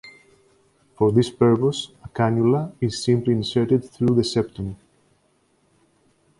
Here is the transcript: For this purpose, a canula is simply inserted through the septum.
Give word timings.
For 0.97 1.11
this 1.11 1.29
purpose, 1.29 1.89
a 2.03 2.09
canula 2.09 2.73
is 2.81 3.03
simply 3.03 3.33
inserted 3.33 3.85
through 3.85 4.15
the 4.15 4.23
septum. 4.23 4.75